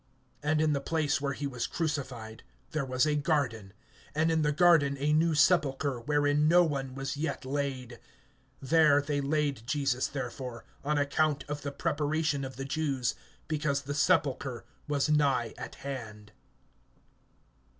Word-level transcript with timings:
(41)And 0.43 0.59
in 0.61 0.73
the 0.73 0.81
place 0.81 1.21
where 1.21 1.33
he 1.33 1.45
was 1.45 1.67
crucified 1.67 2.41
there 2.71 2.83
was 2.83 3.05
a 3.05 3.13
garden, 3.13 3.71
and 4.15 4.31
in 4.31 4.41
the 4.41 4.51
garden 4.51 4.97
a 4.97 5.13
new 5.13 5.35
sepulchre, 5.35 6.01
wherein 6.01 6.47
no 6.47 6.63
one 6.63 6.95
was 6.95 7.17
yet 7.17 7.45
laid. 7.45 7.99
(42)There 8.65 9.05
they 9.05 9.21
laid 9.21 9.61
Jesus 9.67 10.07
therefore, 10.07 10.65
on 10.83 10.97
account 10.97 11.43
of 11.47 11.61
the 11.61 11.71
preparation 11.71 12.43
of 12.43 12.55
the 12.55 12.65
Jews, 12.65 13.13
because 13.47 13.83
the 13.83 13.93
sepulchre 13.93 14.65
was 14.87 15.07
nigh 15.07 15.53
at 15.55 15.75
hand. 15.85 16.31